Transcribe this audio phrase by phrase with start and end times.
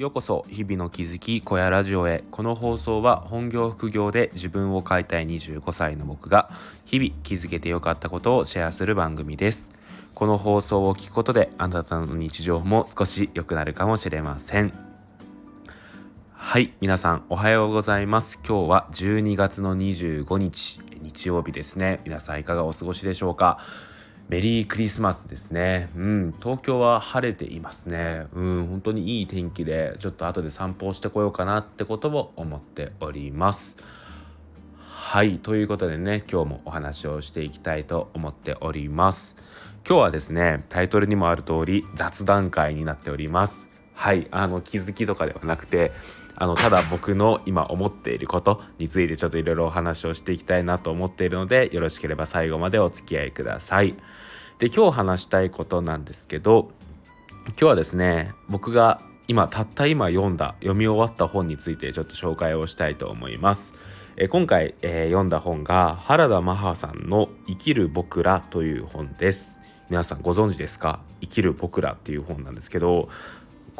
[0.00, 2.24] ようこそ日々の気づき小屋ラジオへ。
[2.30, 6.48] この放送は本業副業で自分を変えたい25歳の僕が
[6.86, 9.68] 日々気づけてよかったことをシェアする番組です。
[10.14, 14.72] この放送を聞くことであなたの日常も少し良くなるかもしれません。
[16.32, 18.40] はい皆さんおはようございます。
[18.42, 22.00] 今日は12月の25日日曜日ですね。
[22.04, 23.58] 皆さんいかがお過ごしでしょうか？
[24.30, 25.90] メリークリスマスですね。
[25.96, 28.28] うん、東京は晴れていますね。
[28.32, 33.76] うん、本当にいい天気で、ちょっと後で散歩をしてこようかなってことも思っております。
[34.78, 39.36] はい、ということでね、今日もお話をしていきたいと思っております。
[39.84, 43.68] 今日はですね、タイトルにもある通り、雑談会になっております。
[43.94, 45.90] はい、あの、気づきとかではなくて、
[46.36, 53.94] あのただ僕の今思っていることについてちょっといろいろお話をしていきたいなと思っているのでよろしければ最後までお付き合いください。
[54.60, 56.70] で今日話したいことなんですけど
[57.46, 63.72] 今日はですね僕が今たった今読んだ読み終わった本についてちょっと紹介をしたいと思います。
[64.16, 69.58] え今回、えー、読んだ本が原田マハさんの「生きる僕ら」という本です。
[69.88, 71.00] 皆さんご存知ですか？
[71.22, 73.08] 生きる僕らっていう本なんですけど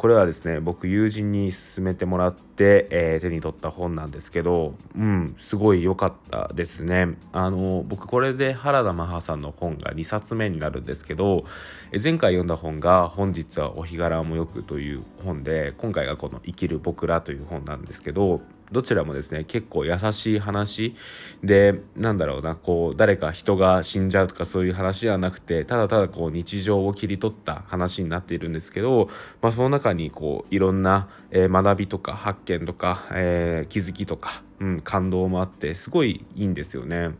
[0.01, 7.19] これはですね僕友人に勧めてもらって、えー、手に取った本なんですけどうんすごい良かったですね。
[7.33, 11.45] あの僕これで原田マハさんの本が2冊目になるんですけど
[11.91, 20.95] え前回読んだ本が「本日はお日柄もよく」という本で今回がこの「生きる僕ら」という本なんですけどどちらもですね結構優しい話
[21.43, 29.09] でなんだろうなこう誰か人が死んじゃうとかそういう話ではなくてただただこう日常を切り取った話になっているんですけど、
[29.41, 37.11] まあ、その中にこういろんな、えー、学びとか発見とか、えー、気づきとか、うん、感動もあってすごいいいんですよね。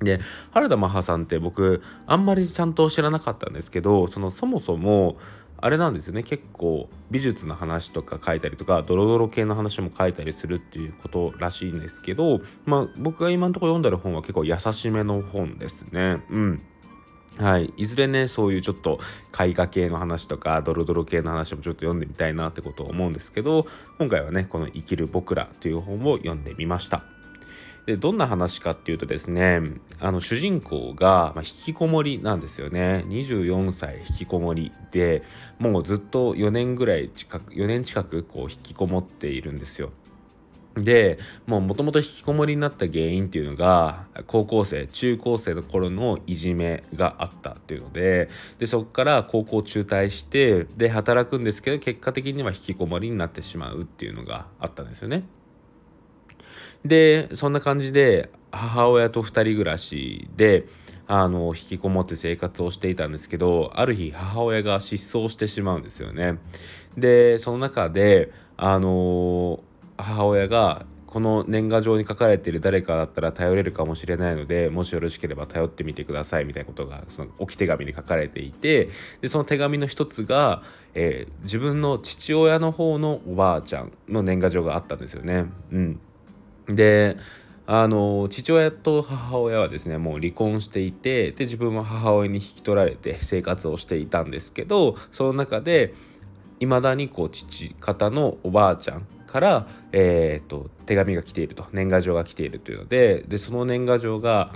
[0.00, 5.16] で原田マハさんって僕あんまりちゃんと知らなかったんですけどそのそもそも
[5.58, 6.22] あれなんですよね。
[6.22, 16.22] 結構美術の話とか書いたりとかドロドロ系の話も書いたりするっていうことらしいんですけどまあ僕が今のとこ読んでる本は結構優しめの本ですね。
[16.30, 16.62] うん。
[17.38, 18.98] はい、いずれねそういうちょっと
[19.38, 23.66] 絵画系の話とかドロドロ系の話もちょっと読んでみたいなってことを思うんですけど
[23.98, 27.04] 今回はねこの「生きる僕ら」という本を読んでみました。
[27.86, 29.60] でどんな話かっていうとですね
[30.00, 35.22] あの主人公が、まあ、引きこもりなんですよね24歳引きこもりで
[35.58, 39.92] もうずっと4年ぐらい近く4年近くこう引きこもっているんですよ。
[40.74, 55.24] でもともと引きこもりになった原因っていうのが高校生中高生の頃のいじめがあったっていうのででそこから高校中退してで働くんですけど結果的には引きこもりになってしまうっていうのがあったんですよね。
[56.84, 60.66] でそんな感じで母親と2人暮らしで
[61.08, 66.38] あの引きこもって生活をしていたんですけどある日母親が失踪してしまうんですよね。
[66.96, 69.60] でその中であの
[69.96, 78.90] 母親がこの年賀状に書かれている誰かだったら頼れるかもしれないのでもしよろしければ頼ってみてくださいみたいなことがその置き手紙に書かれていて
[79.22, 80.62] でその手紙の一つが、
[80.94, 85.46] えー、自分の父親の方のおばあちゃんの年賀状があったんですよね。
[85.72, 86.00] うん、
[86.68, 87.16] で
[87.66, 95.94] あの父親と母親はですねもう離婚していてで自分は母親に引き取られて生活をしていたんですけどその中で
[96.60, 104.52] いまだにこう父方のおばあちゃんから、えーと、手紙が来ていると年賀状が来ているというのででその年賀状が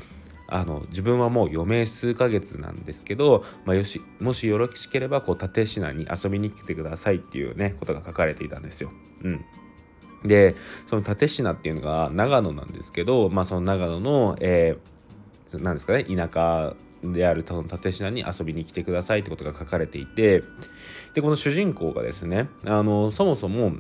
[0.47, 8.91] あの自分はもう余命数ヶ月なんですけど、まあ、よしもしよろしければこう立科に遊びに来てくださいっていうねことが書かれていたんですよ。
[9.23, 9.45] うん、
[10.25, 10.55] で
[10.89, 20.43] その立科っていうのが長野なんですけど、まあ、その長野の、えー、なんですかね田舎であるその立科に遊びに来てくださいってことが書かれていて
[21.15, 23.73] でこの主人公がですねあのそもそも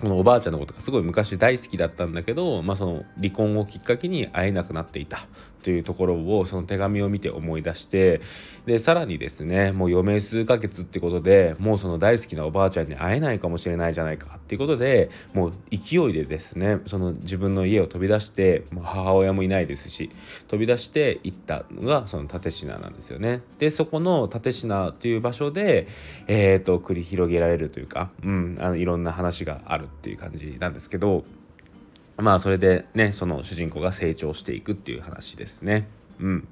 [0.00, 5.26] このおばあちゃんのことがすごい昔大好きだったんだけど、まあ、その離婚をきっかけに会えなくなっていた。
[5.66, 8.20] というところをその手紙を見て思い出して
[8.66, 20.12] でさらにですねもう余命数ヶ月ってことでもうその大好きなおばあちゃんに会えないかもしれないじゃないかっていうことでもう勢いでですねその自分の家を飛び出してもう母親もいないですし
[20.46, 23.40] 飛び出して行ったのがその立科なんですよね。
[23.58, 25.88] でそこの立科っていう場所で、
[26.28, 31.24] えーと、繰り広げられるというか、うん、あのいろんな話があるっていう感じなんですけど。
[32.16, 35.86] まあそれでねその主人公が成長していくっていう話ですね。
[36.18, 36.48] うん、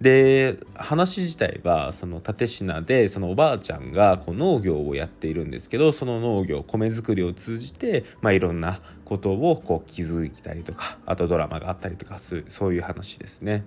[0.00, 13.64] で話自体はその立科でそのおばあちゃんがこう農業をやっているんですけどその農業米作りを通じて、まあ、いろんなことをこう気づいたりとかあとドラマがあったりとかそういう話ですね。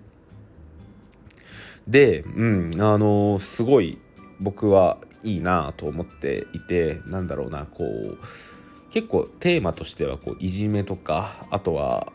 [1.87, 3.97] で、うん、あのすごい
[4.39, 8.17] 僕はいいなと思っていてなんだろうなこう
[8.97, 12.11] 結構テーマとしてはこういじめとかあとは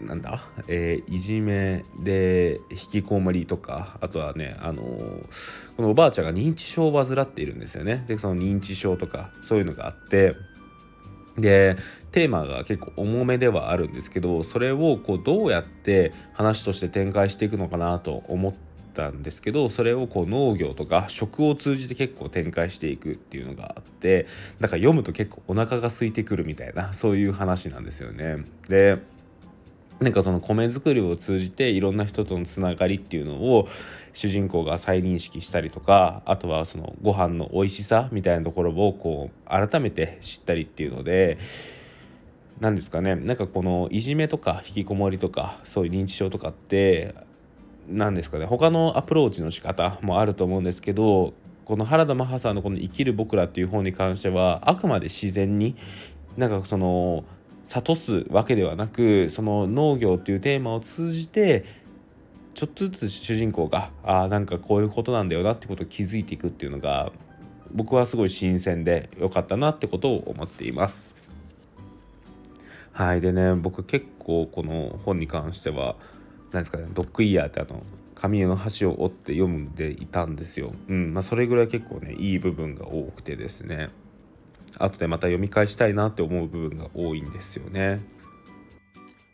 [0.00, 8.02] なんだ、えー、いじめで引きこもりとかあとはねあのー、このおばあちゃんが認知症を患っているんですよね。
[8.08, 10.36] でその認知症とかそういうのがあって
[11.36, 11.76] で
[12.12, 24.26] テーマが結構重めではあるんですけどそれをこうどうやって話として展開していくのかなと思ってたんですけどそれをこう農業とか食を通じて結構展開していくっていうのがあって
[24.60, 28.44] だから読むと結構お腹が空いてくるみたいなそういう話なんですよね。
[28.68, 28.98] で
[30.00, 33.68] なんかその米作りを通じていろんな人とのつながりっていうのを
[34.14, 41.36] 主人公が再認識したりとかあとはそのご飯の美味しさみたいなところをこう改めて知ったりっていうので
[42.60, 47.14] 何ですかねなんかこのいじめとか引きこもりとかそういう認知症とかって
[47.90, 51.34] 何ですかね他のアプローチの仕方もあると思うんですけど
[51.64, 55.76] この原田マハさんのこの「生きる僕ら」っていう本に関してはあくまで自然に
[56.36, 57.24] なんかその
[57.66, 61.64] 諭すわけではなくその農業っていうテーマを通じて
[62.54, 67.12] ちょっとずつ主人公があなんかこういうことなんだよなってことを気づいていくっていうのが
[67.72, 71.14] 僕はすごい新鮮で良かったなってことを思っています。
[72.92, 75.94] はいでね僕結構この本に関しては
[76.52, 77.82] 何ですかねドッグイヤーってあの
[78.14, 80.74] 紙の端を折って読んでいたんですよ。
[80.88, 83.88] うんまあ、それぐらい結構ねいい部分が多くてですね
[84.78, 88.00] 後でまた読み返したいなって思う部分が多いんですよね。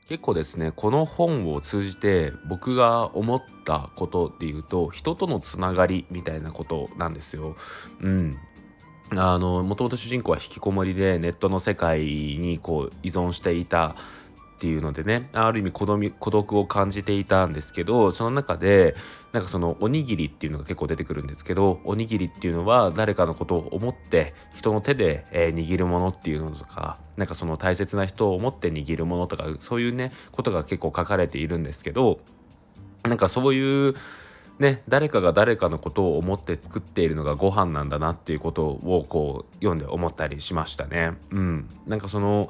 [0.09, 7.57] 結構ですねこの本を通じて僕が思ったことっていうと人とのつながりみたいなことなんですよ。
[8.01, 8.39] うん
[9.11, 13.95] あのもともと主人公は引きこもりでネットの世界にこう依存していた
[14.57, 18.97] っていうのでねある意味孤独を感じていたんですけどその中で
[19.33, 32.19] なんかそのおにぎりっていうのが結構出てくるんですけどおにぎりっていうのは誰かのことを思って人の手で、えー、握るものっていうのとかなんかその大切な人を思って握るものとかそういうねことが結構書かれているんですけど
[33.05, 33.95] なんかそういう
[34.59, 41.13] ね、誰かが誰かのことを思って作っているのがご飯なんだなっていうことをこう読んで思ったりしましたね。
[41.31, 42.49] うん、なんかその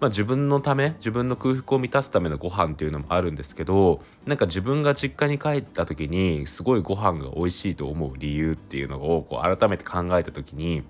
[0.00, 10.82] まあ、自分のため自分の空腹を満たすためのご飯っていうのもあるんですけどなんか自分が実家に帰った時にすごいご飯が美味しいと思う理由っていうのをこう改めて考えた時に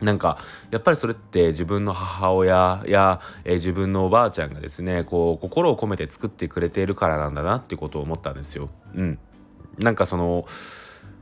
[0.00, 0.38] なんか
[0.70, 8.68] やっぱりそれって自分の母親や、えー、自分のおばあちゃんがですねこう心を込めて作ってくれているからなんだなってことを思ったんですよ。
[8.94, 9.18] うん、
[9.78, 10.46] なんかその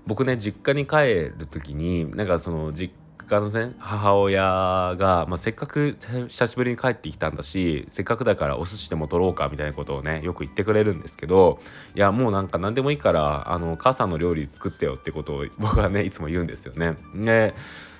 [0.06, 2.94] 僕ね実家に帰る時になんかその実
[3.26, 5.96] 家のね母親が、まあ、せっかく
[6.28, 11.58] 久しぶりに帰ってきたんだしせっかくだからお寿司でも取ろうかみたいなことをねよく言ってくれるんですけど
[11.94, 16.96] いやもうなんか何でもいいからあの母さんの料理作ってよってことを 僕はねいつも言うんですよね。
[17.14, 17.54] で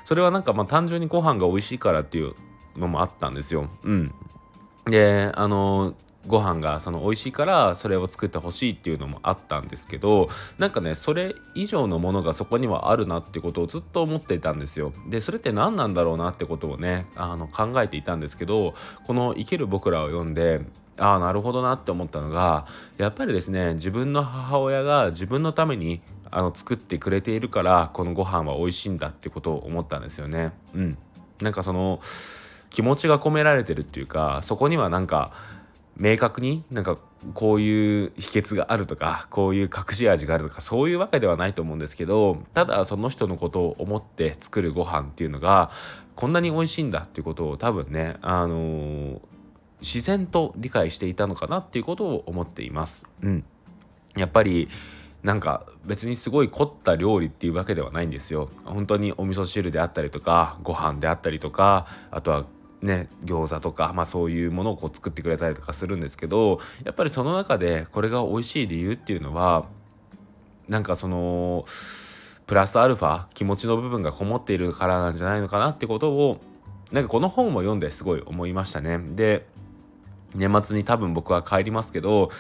[0.05, 2.35] それはなんかまあ単純にご飯が美味しいからっていう
[2.77, 3.69] のもあったんですよ。
[3.83, 4.15] うん、
[4.85, 5.95] であの
[6.27, 10.29] ご飯がその美味しいからそれを作ってほしいっていうのもあったんですけど
[10.59, 14.93] なんかねそれ以上のものがそこにはあるなってことをずっと思っていたんですよ。
[15.09, 18.75] でそれって何なんだろうなってことをねあの考えていたんですけど
[19.07, 20.63] この「生きる僕ら」を読んで
[20.99, 26.01] ああなるほどなって思ったのがやっぱりですね自分の母親が自分のために
[26.31, 30.53] あの作ってくれているからこのご飯は美味しいんだってことを思ったんですよね。
[30.75, 30.99] うん。
[31.41, 32.01] なんかその
[32.71, 35.33] 気持ちが込められてるっていうかそこにはなんか
[35.97, 36.99] 明確になんか
[37.35, 45.71] こういう秘訣があるとかこういう隠し味があるとかそういうわけではないと思うんですけどただその人のことを思って作るご飯っていうのが
[46.15, 49.21] こんなに美味しいんだっていうことを多分ねあのー、
[49.81, 53.07] 自然と理解していたのかなっていうことを思っています。
[53.23, 53.45] うん、
[54.17, 54.69] やっぱり
[55.23, 58.49] なんか別にすごい凝った料理っていうわけではないんですよ。
[58.65, 62.45] 本当にお味噌汁であったりとかご飯であったりとかあとは
[62.87, 69.67] ね餃子とか、まあ、そういうものをこう作ってくれたりとかするんですけどやっぱりその中でこれが美味しい理由っていうのは
[70.69, 71.65] なんかその
[72.47, 76.41] プラスアルファ気持ちの部分がこもっているからなんじゃないのかなってことを
[76.93, 78.99] なんかこの本を読んですごい思いましたね。
[78.99, 79.47] で
[80.35, 82.31] 年末に多分僕は帰りますけど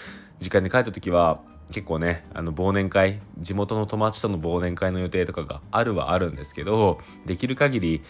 [0.40, 1.40] 実家に帰った時は
[1.72, 8.02] 結構ねあの忘年会地元の友達との忘年会の予定とかがあるはあるんですけどできる限り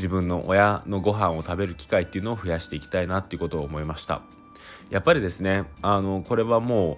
[0.00, 4.22] 自分の親のご飯を食べる機会っていうのを増やしていきたいなっていうことを思いました
[4.88, 6.96] やっぱりですねあのこれはもう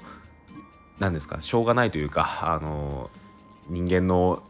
[1.01, 3.11] 何ですかしょうがないというかあの
[3.69, 4.45] 人間の、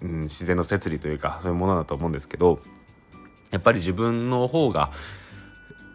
[0.00, 2.60] うん、自然の摂理というかそういうものだと思うんですけど
[3.50, 4.90] やっぱり自分の方が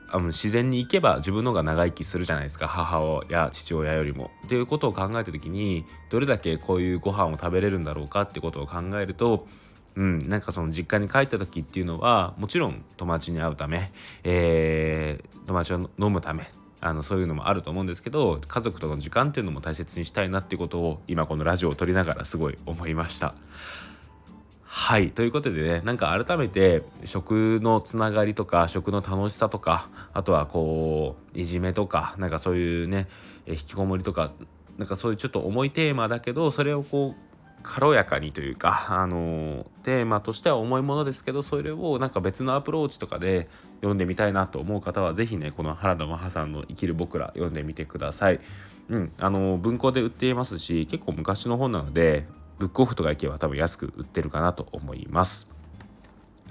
[0.09, 4.29] あの自然に行けば自分の方が長生きするじゃないですか母親父親よりも。
[4.45, 9.47] っていうことを考えた時にどれだけこういうご飯を食べれるんだろうかってことを考えると
[9.97, 13.91] うん、なんかその実家に帰った時っていうのはもちろん友達に会うため、
[14.23, 16.47] えー、友達を飲むため
[16.79, 23.33] あのそういうのもあると思うんですけど家族との時間っていうのも大切にしたいなっていうことを今このラジオを撮りながらすごい思いました。
[24.61, 33.07] はいということでねなんか改めて食のつながりとか食の楽しさとかあとはこういじめとかなんかそういうね
[33.47, 34.29] 引きこもりとか
[34.77, 37.26] なんかそういうちょっと重いテーマだけどそれをこう
[37.67, 48.39] 軽やかにというか、あのテーマとしては重いものですけどそれをなんか別のアプローチとかで読んでみたいなと思う方は是非ねこの原田マハさんの「生きる僕ら」読んでみてください。
[48.89, 52.25] うん、あの文庫で売っていますし結構昔の本なので
[52.57, 55.47] ブックオフとか行けば多分安く売ってるかなと思います。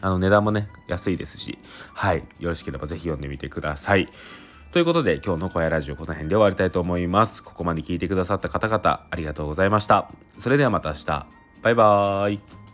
[0.02, 1.58] あの値段もね安いですし
[1.94, 4.10] はいよろしければ是非読んでみてください。
[4.72, 7.42] ということで今日の小屋ラジオこの辺で終わりたいと思います。
[7.42, 10.10] ここまで聞いてくださった方々ありがとうございました。
[10.38, 11.26] それではまた明日。
[11.62, 12.65] バイバーイ。